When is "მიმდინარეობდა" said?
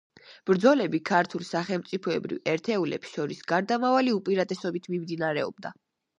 4.97-5.77